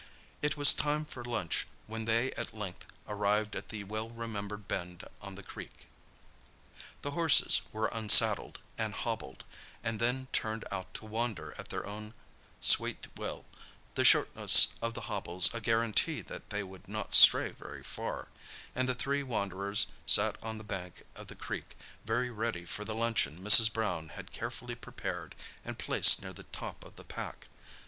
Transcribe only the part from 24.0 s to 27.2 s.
had carefully prepared and placed near the top of the